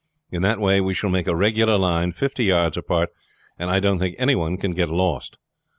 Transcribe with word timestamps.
In 0.31 0.41
that 0.41 0.57
way 0.59 0.81
we 0.81 0.95
shall 0.95 1.11
make 1.11 1.27
a 1.27 1.35
regular 1.35 1.77
line 1.77 2.11
fifty 2.11 2.45
yards 2.45 2.75
apart, 2.75 3.11
and 3.59 3.69
I 3.69 3.79
don't 3.79 3.99
think 3.99 4.15
any 4.17 4.33
one 4.33 4.57
can 4.57 4.71
get 4.71 4.89
lost. 4.89 5.37